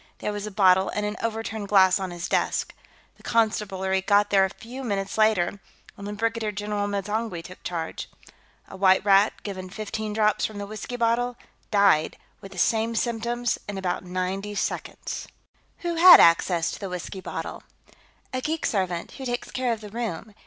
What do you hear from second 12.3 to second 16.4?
with the same symptoms in about ninety seconds." "Who had